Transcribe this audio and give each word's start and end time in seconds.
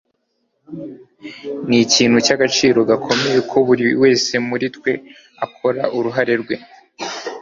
ni 1.67 1.77
ikintu 1.85 2.17
cy'agaciro 2.25 2.79
gakomeye 2.89 3.39
ko 3.49 3.57
buri 3.67 3.85
wese 4.01 4.33
muri 4.47 4.65
twe 4.75 4.91
akora 5.45 5.83
uruhare 5.97 6.33
rwe 6.41 6.55